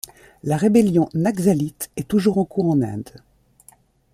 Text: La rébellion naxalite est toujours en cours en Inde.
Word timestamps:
La 0.41 0.57
rébellion 0.57 1.07
naxalite 1.13 1.91
est 1.95 2.07
toujours 2.07 2.39
en 2.39 2.43
cours 2.45 2.71
en 2.71 2.81
Inde. 2.81 3.13